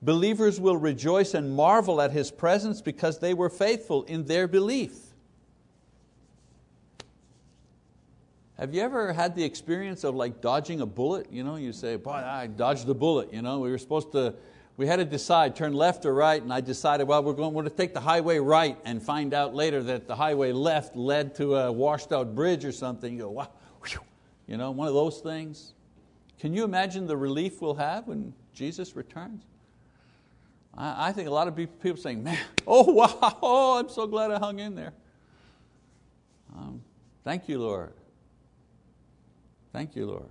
[0.00, 4.96] Believers will rejoice and marvel at His presence because they were faithful in their belief.
[8.58, 11.28] Have you ever had the experience of like dodging a bullet?
[11.30, 13.32] You know, you say, boy, I dodged a bullet.
[13.32, 14.34] You know, we were supposed to,
[14.76, 17.62] we had to decide, turn left or right, and I decided, well, we're going, we're
[17.62, 21.36] going to take the highway right and find out later that the highway left led
[21.36, 23.14] to a washed out bridge or something.
[23.14, 23.48] You go, wow,
[24.48, 25.74] you know, one of those things.
[26.40, 29.44] Can you imagine the relief we'll have when Jesus returns?
[30.80, 34.38] I, think a lot of people saying, man, oh wow, oh, I'm so glad I
[34.38, 34.92] hung in there.
[36.56, 36.82] Um,
[37.24, 37.92] thank you, Lord.
[39.72, 40.30] Thank you, Lord.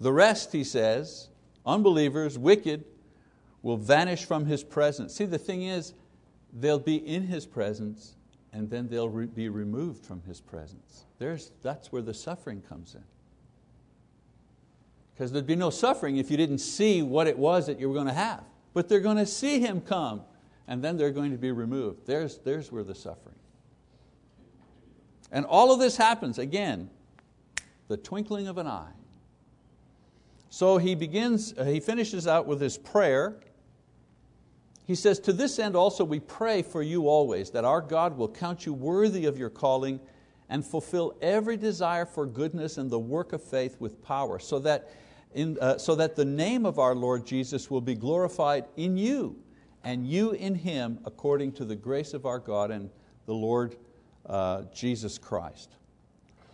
[0.00, 1.28] The rest, he says,
[1.66, 2.84] unbelievers, wicked,
[3.62, 5.14] will vanish from His presence.
[5.14, 5.92] See, the thing is,
[6.52, 8.14] they'll be in His presence
[8.52, 11.04] and then they'll re be removed from His presence.
[11.18, 13.04] There's, that's where the suffering comes in.
[15.14, 17.94] Because there'd be no suffering if you didn't see what it was that you were
[17.94, 20.22] going to have but they're going to see Him come
[20.70, 22.06] and then they're going to be removed.
[22.06, 23.34] There's, there's where the suffering.
[25.32, 26.90] And all of this happens, again,
[27.88, 28.92] the twinkling of an eye.
[30.48, 33.36] So he begins, uh, he finishes out with his prayer.
[34.86, 38.28] He says, To this end also we pray for you always, that our God will
[38.28, 40.00] count you worthy of your calling
[40.48, 44.90] and fulfill every desire for goodness and the work of faith with power, so that,
[45.34, 49.36] in, uh, so that the name of our Lord Jesus will be glorified in you,
[49.84, 52.90] and you in Him, according to the grace of our God and
[53.26, 53.76] the Lord
[54.26, 55.76] uh, Jesus Christ.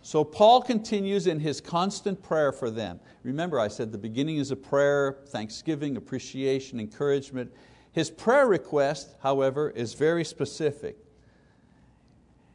[0.07, 3.01] So Paul continues in his constant prayer for them.
[3.23, 7.51] Remember, I said the beginning is a prayer, thanksgiving, appreciation, encouragement.
[7.91, 10.95] His prayer request, however, is very specific.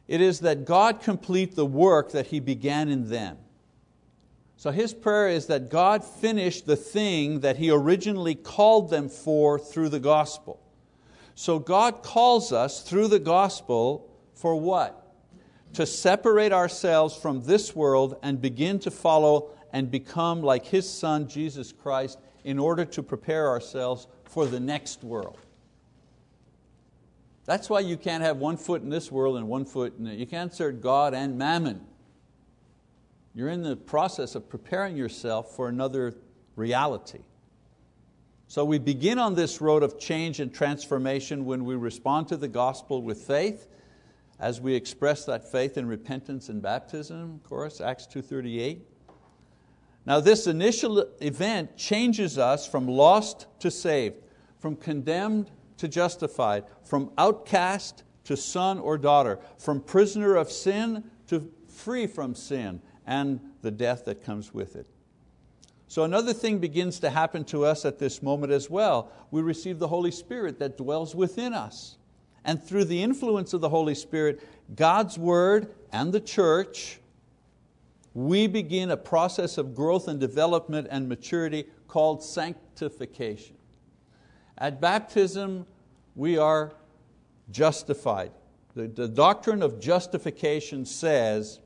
[0.07, 3.37] It is that God complete the work that He began in them.
[4.63, 9.59] So his prayer is that God finish the thing that He originally called them for
[9.59, 10.57] through the gospel.
[11.35, 15.01] So God calls us through the gospel for what?
[15.73, 21.27] to separate ourselves from this world and begin to follow and become like His Son,
[21.27, 25.39] Jesus Christ, in order to prepare ourselves for the next world.
[27.43, 30.17] That's why you can't have one foot in this world and one foot in it.
[30.17, 31.85] You can't serve God and mammon.
[33.35, 36.15] You're in the process of preparing yourself for another
[36.55, 37.21] reality.
[38.47, 42.47] So we begin on this road of change and transformation when we respond to the
[42.47, 43.67] gospel with faith
[44.39, 48.81] as we express that faith in repentance and baptism, of course, Acts 2.38.
[50.05, 54.17] Now this initial event changes us from lost to saved,
[54.59, 61.49] from condemned to justified, from outcast to son or daughter, from prisoner of sin to
[61.67, 64.87] free from sin and the death that comes with it.
[65.87, 69.11] So another thing begins to happen to us at this moment as well.
[69.31, 71.97] We receive the Holy Spirit that dwells within us
[72.45, 74.41] and through the influence of the Holy Spirit,
[74.75, 76.99] God's Word and the church,
[78.13, 83.55] we begin a process of growth and development and maturity called sanctification.
[84.57, 85.65] At baptism,
[86.15, 86.73] we are
[87.49, 88.31] justified.
[88.75, 91.59] The, the doctrine of justification says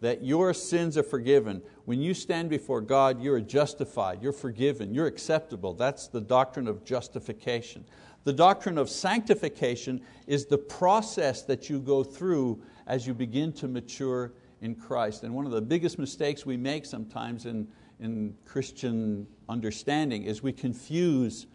[0.00, 1.62] that your sins are forgiven.
[1.84, 5.74] When you stand before God, you're justified, you're forgiven, you're acceptable.
[5.74, 7.84] That's the doctrine of justification.
[8.24, 13.68] The doctrine of sanctification is the process that you go through as you begin to
[13.68, 15.24] mature in Christ.
[15.24, 17.68] And one of the biggest mistakes we make sometimes in,
[18.00, 21.46] in Christian understanding is we confuse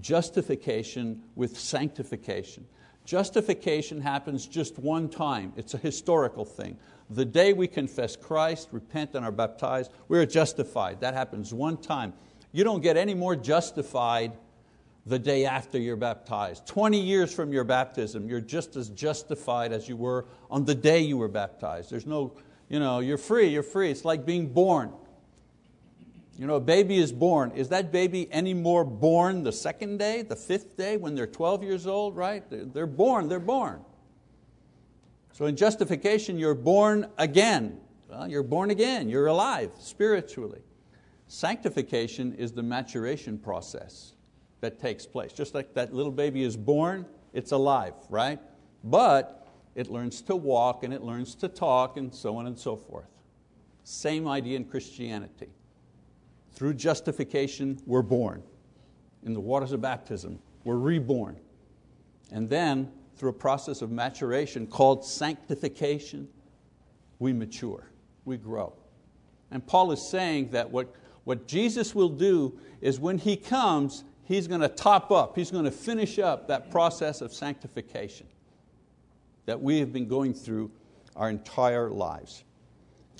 [0.00, 2.66] justification with sanctification.
[3.04, 6.78] Justification happens just one time, it's a historical thing.
[7.10, 11.00] The day we confess Christ, repent, and are baptized, we're justified.
[11.00, 12.14] That happens one time.
[12.52, 14.32] You don't get any more justified
[15.06, 16.66] the day after you're baptized.
[16.66, 21.00] 20 years from your baptism, you're just as justified as you were on the day
[21.00, 21.90] you were baptized.
[21.90, 22.32] There's no,
[22.68, 23.90] you know, you're free, you're free.
[23.90, 24.92] It's like being born.
[26.38, 27.52] You know, a baby is born.
[27.52, 31.62] Is that baby any more born the second day, the fifth day, when they're 12
[31.62, 32.42] years old, right?
[32.48, 33.84] They're born, they're born.
[35.34, 37.80] So in justification, you're born again.
[38.08, 40.60] Well, you're born again, you're alive spiritually.
[41.26, 44.14] Sanctification is the maturation process
[44.60, 45.32] that takes place.
[45.32, 48.38] Just like that little baby is born, it's alive, right?
[48.84, 52.76] But it learns to walk and it learns to talk and so on and so
[52.76, 53.10] forth.
[53.82, 55.48] Same idea in Christianity.
[56.52, 58.44] Through justification, we're born.
[59.24, 61.40] In the waters of baptism, we're reborn.
[62.30, 66.28] And then, through a process of maturation called sanctification,
[67.18, 67.88] we mature,
[68.24, 68.72] we grow.
[69.50, 74.48] And Paul is saying that what, what Jesus will do is when He comes, He's
[74.48, 78.26] going to top up, He's going to finish up that process of sanctification
[79.46, 80.70] that we have been going through
[81.16, 82.44] our entire lives.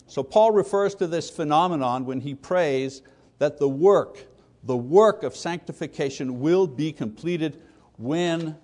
[0.07, 3.03] So Paul refers to this phenomenon when he prays
[3.39, 4.27] that the work,
[4.65, 7.61] the work of sanctification will be completed
[7.97, 8.57] when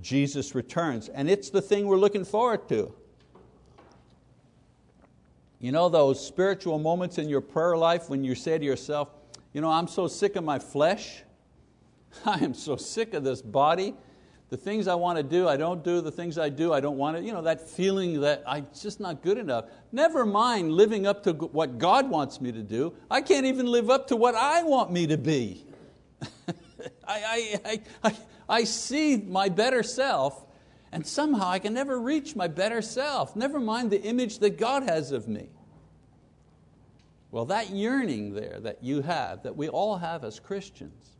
[0.00, 1.08] Jesus returns.
[1.08, 2.94] And it's the thing we're looking forward to.
[5.58, 9.10] You know those spiritual moments in your prayer life when you say to yourself,
[9.52, 11.22] you know, I'm so sick of my flesh.
[12.26, 13.94] I am so sick of this body.
[14.50, 16.00] The things I want to do, I don't do.
[16.02, 17.22] The things I do, I don't want to.
[17.22, 19.66] You know, that feeling that I'm just not good enough.
[19.92, 22.92] Never mind living up to what God wants me to do.
[23.10, 25.64] I can't even live up to what I want me to be.
[27.08, 28.16] I, I, I,
[28.48, 30.46] I see my better self,
[30.90, 33.34] and somehow I can never reach my better self.
[33.36, 35.48] Never mind the image that God has of me.
[37.30, 41.16] Well, that yearning there that you have, that we all have as Christians,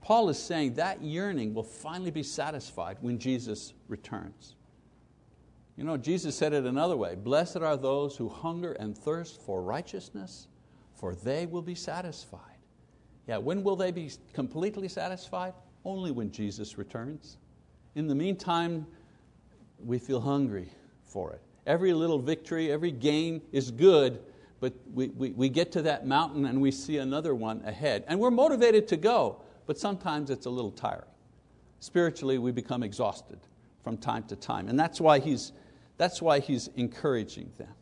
[0.00, 4.54] Paul is saying that yearning will finally be satisfied when Jesus returns.
[5.76, 9.62] You know, Jesus said it another way Blessed are those who hunger and thirst for
[9.62, 10.46] righteousness,
[10.94, 12.40] for they will be satisfied.
[13.26, 15.54] Yeah, when will they be completely satisfied?
[15.84, 17.36] Only when Jesus returns.
[17.94, 18.86] In the meantime,
[19.84, 20.68] we feel hungry
[21.02, 21.40] for it.
[21.66, 24.20] Every little victory, every gain is good,
[24.60, 28.04] but we, we, we get to that mountain and we see another one ahead.
[28.06, 31.04] And we're motivated to go, but sometimes it's a little tiring.
[31.80, 33.38] Spiritually, we become exhausted
[33.82, 34.68] from time to time.
[34.68, 35.52] And that's why he's,
[35.98, 37.74] that's why he's encouraging them.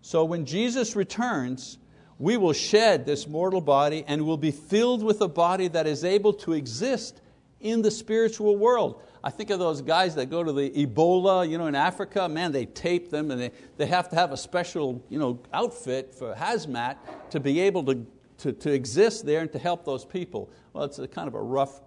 [0.00, 1.78] So when Jesus returns,
[2.18, 6.04] we will shed this mortal body and will be filled with a body that is
[6.04, 7.20] able to exist
[7.60, 9.02] in the spiritual world.
[9.22, 12.52] I think of those guys that go to the Ebola you know, in Africa, man,
[12.52, 16.34] they tape them and they, they have to have a special you know, outfit for
[16.34, 16.96] hazmat
[17.30, 18.06] to be able to,
[18.38, 20.50] to, to exist there and to help those people.
[20.72, 21.80] Well, it's a kind of a rough,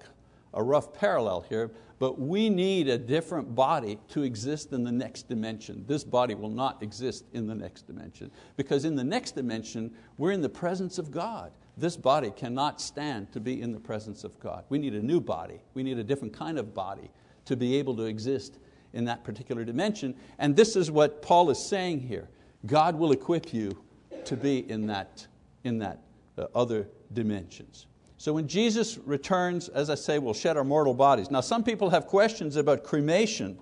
[0.53, 1.71] a rough parallel here,
[2.01, 5.85] but we need a different body to exist in the next dimension.
[5.87, 10.31] This body will not exist in the next dimension because in the next dimension, we're
[10.31, 11.51] in the presence of God.
[11.77, 14.63] This body cannot stand to be in the presence of God.
[14.69, 15.61] We need a new body.
[15.75, 17.11] We need a different kind of body
[17.45, 18.57] to be able to exist
[18.93, 20.15] in that particular dimension.
[20.39, 22.29] And this is what Paul is saying here.
[22.65, 23.77] God will equip you
[24.25, 25.27] to be in that,
[25.63, 25.99] in that
[26.35, 27.85] uh, other dimensions.
[28.21, 31.31] So when Jesus returns, as I say, we'll shed our mortal bodies.
[31.31, 33.57] Now, some people have questions about cremation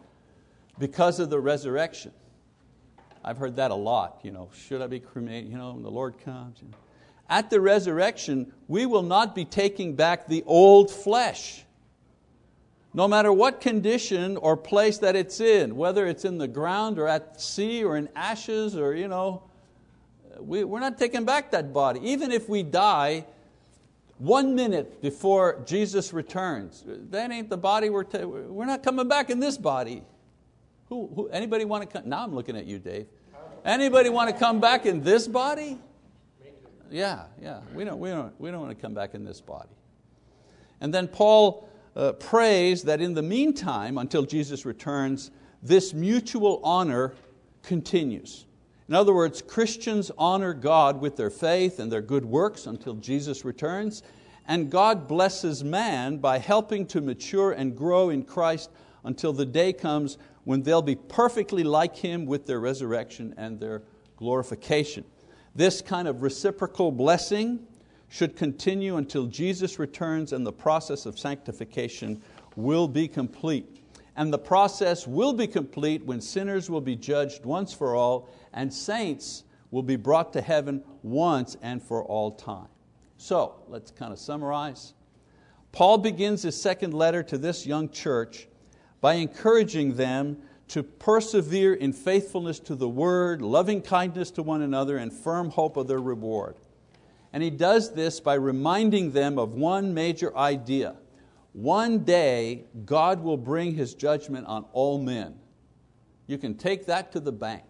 [0.78, 2.12] because of the resurrection.
[3.24, 4.20] I've heard that a lot.
[4.22, 5.50] You know, should I be cremated?
[5.50, 6.62] You know, when the Lord comes.
[7.30, 11.64] At the resurrection, we will not be taking back the old flesh.
[12.94, 17.08] No matter what condition or place that it's in, whether it's in the ground or
[17.08, 19.42] at sea or in ashes or, you know,
[20.38, 22.02] we, we're not taking back that body.
[22.04, 23.24] Even if we die,
[24.20, 26.84] one minute before Jesus returns.
[26.86, 30.04] That ain't the body we're, we're not coming back in this body.
[30.90, 32.10] Who, who, anybody want to come?
[32.10, 33.08] Now I'm looking at you, Dave.
[33.66, 35.78] Anybody want to come back in this body?
[36.92, 37.62] Yeah, yeah.
[37.74, 39.70] We don't, we don't, we don't want to come back in this body.
[40.82, 47.14] And then Paul uh, prays that in the meantime, until Jesus returns, this mutual honor
[47.64, 48.46] continues.
[48.90, 53.46] In other words, Christians honor God with their faith and their good works until Jesus
[53.46, 54.02] returns,
[54.48, 58.72] and God blesses man by helping to mature and grow in Christ
[59.04, 63.84] until the day comes when they'll be perfectly like Him with their resurrection and their
[64.18, 65.06] glorification.
[65.54, 67.60] This kind of reciprocal blessing
[68.08, 72.24] should continue until Jesus returns and the process of sanctification
[72.56, 73.84] will be complete
[74.16, 78.74] and the process will be complete when sinners will be judged once for all and
[78.74, 82.68] saints will be brought to heaven once and for all time.
[83.18, 84.94] So, let's kind of summarize.
[85.72, 88.48] Paul begins his second letter to this young church
[89.02, 90.38] by encouraging them
[90.70, 95.78] to persevere in faithfulness to the word, loving kindness to one another, and firm hope
[95.78, 96.56] of their reward.
[97.34, 100.96] And he does this by reminding them of one major idea
[101.54, 105.36] one day, God will bring His judgment on all men.
[106.28, 107.64] You can take that to the bank.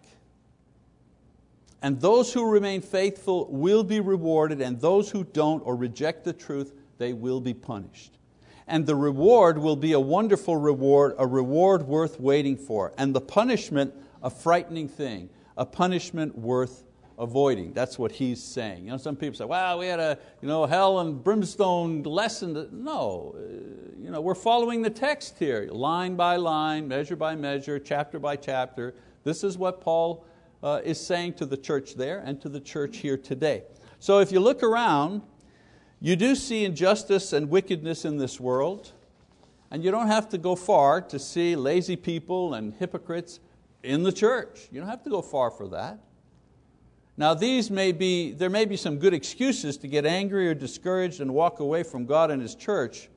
[1.82, 6.32] And those who remain faithful will be rewarded, and those who don't or reject the
[6.32, 8.18] truth, they will be punished.
[8.66, 13.20] And the reward will be a wonderful reward, a reward worth waiting for, and the
[13.20, 16.84] punishment a frightening thing, a punishment worth
[17.20, 17.72] avoiding.
[17.74, 18.86] That's what he's saying.
[18.86, 22.68] You know, some people say, well, we had a you know, hell and brimstone lesson.
[22.72, 23.40] No, uh,
[24.02, 28.36] you know, we're following the text here, line by line, measure by measure, chapter by
[28.36, 28.94] chapter.
[29.22, 30.24] This is what Paul
[30.62, 33.64] uh, is saying to the church there and to the church here today.
[33.98, 35.20] So if you look around,
[36.00, 38.92] you do see injustice and wickedness in this world,
[39.70, 43.40] and you don't have to go far to see lazy people and hypocrites
[43.82, 44.68] in the church.
[44.72, 45.98] You don't have to go far for that.
[47.16, 51.20] Now these may be, there may be some good excuses to get angry or discouraged
[51.20, 53.08] and walk away from God and His church,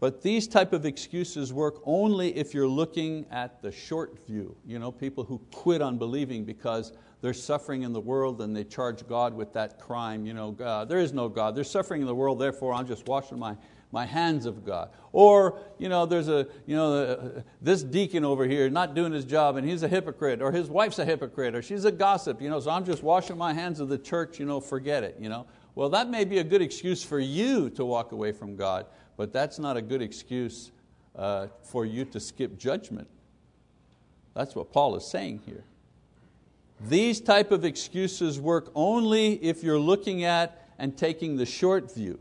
[0.00, 4.56] but these type of excuses work only if you're looking at the short view.
[4.66, 8.64] You know, people who quit on believing because they're suffering in the world and they
[8.64, 10.26] charge God with that crime.
[10.26, 11.54] You know, God, there is no God.
[11.54, 13.56] They're suffering in the world, therefore I'm just washing my
[13.92, 14.90] my hands of God.
[15.12, 19.24] Or you know, there's a, you know, uh, this deacon over here not doing his
[19.24, 22.48] job and he's a hypocrite, or his wife's a hypocrite, or she's a gossip, you
[22.50, 25.16] know, so I'm just washing my hands of the church, you know, forget it.
[25.20, 25.46] You know?
[25.74, 28.86] Well, that may be a good excuse for you to walk away from God,
[29.16, 30.72] but that's not a good excuse
[31.14, 33.08] uh, for you to skip judgment.
[34.34, 35.64] That's what Paul is saying here.
[36.80, 42.18] These type of excuses work only if you're looking at and taking the short view.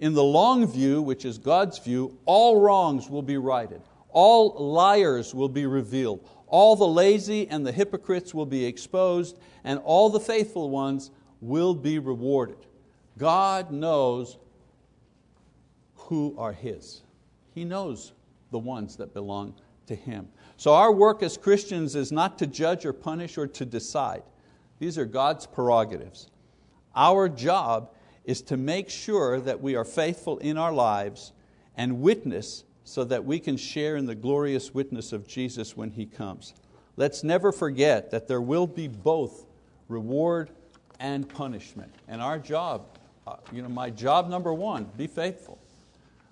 [0.00, 3.82] In the long view, which is God's view, all wrongs will be righted.
[4.10, 6.26] All liars will be revealed.
[6.46, 11.74] All the lazy and the hypocrites will be exposed, and all the faithful ones will
[11.74, 12.58] be rewarded.
[13.18, 14.38] God knows
[15.94, 17.02] who are His.
[17.54, 18.12] He knows
[18.50, 19.54] the ones that belong
[19.86, 20.28] to Him.
[20.56, 24.22] So our work as Christians is not to judge or punish or to decide.
[24.78, 26.30] These are God's prerogatives.
[26.94, 27.90] Our job
[28.28, 31.32] is to make sure that we are faithful in our lives
[31.78, 36.04] and witness so that we can share in the glorious witness of Jesus when He
[36.04, 36.52] comes.
[36.98, 39.46] Let's never forget that there will be both
[39.88, 40.50] reward
[41.00, 41.90] and punishment.
[42.06, 45.58] And our job, uh, you know, my job number one, be faithful.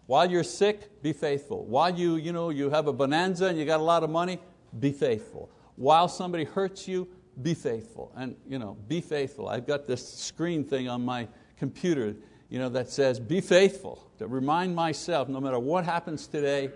[0.05, 1.65] While you're sick, be faithful.
[1.65, 4.39] While you, you, know, you have a bonanza and you got a lot of money,
[4.81, 5.49] be faithful.
[5.77, 7.09] While somebody hurts you,
[7.41, 8.13] be faithful.
[8.15, 9.49] And you know, be faithful.
[9.49, 11.27] I've got this screen thing on my
[11.59, 12.17] computer
[12.49, 14.09] you know, that says, be faithful.
[14.19, 16.71] To remind myself, no matter what happens today,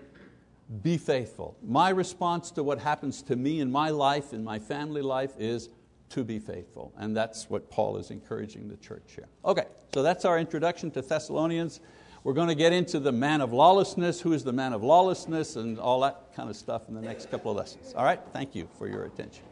[0.83, 1.57] be faithful.
[1.63, 5.69] My response to what happens to me in my life, in my family life, is
[6.09, 6.93] to be faithful.
[6.97, 9.27] And that's what Paul is encouraging the church here.
[9.45, 11.79] Okay, so that's our introduction to Thessalonians.
[12.23, 15.55] We're going to get into the man of lawlessness, who is the man of lawlessness,
[15.55, 17.93] and all that kind of stuff in the next couple of lessons.
[17.95, 19.43] All right, thank you for your attention.